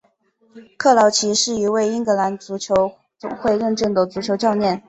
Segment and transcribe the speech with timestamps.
[0.77, 2.73] 克劳奇是一位英格兰足球
[3.19, 4.79] 总会认证的足球教练。